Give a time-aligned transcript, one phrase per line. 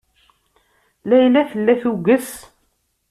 [1.09, 2.27] Layla tella tuges.